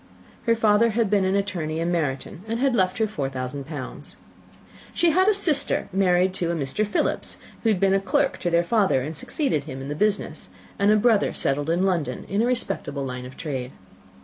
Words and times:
Her 0.47 0.55
father 0.55 0.89
had 0.89 1.11
been 1.11 1.25
an 1.25 1.35
attorney 1.35 1.79
in 1.79 1.91
Meryton, 1.91 2.41
and 2.47 2.59
had 2.59 2.73
left 2.75 2.97
her 2.97 3.05
four 3.05 3.29
thousand 3.29 3.67
pounds. 3.67 4.17
She 4.95 5.11
had 5.11 5.27
a 5.27 5.33
sister 5.35 5.89
married 5.93 6.33
to 6.33 6.49
a 6.51 6.55
Mr. 6.55 6.83
Philips, 6.87 7.37
who 7.61 7.69
had 7.69 7.79
been 7.79 7.93
a 7.93 7.99
clerk 7.99 8.39
to 8.39 8.49
their 8.49 8.63
father 8.63 9.03
and 9.03 9.15
succeeded 9.15 9.65
him 9.65 9.79
in 9.79 9.89
the 9.89 9.93
business, 9.95 10.49
and 10.79 10.89
a 10.89 10.95
brother 10.97 11.33
settled 11.33 11.69
in 11.69 11.85
London 11.85 12.25
in 12.27 12.41
a 12.41 12.47
respectable 12.47 13.05
line 13.05 13.27
of 13.27 13.37
trade. 13.37 13.73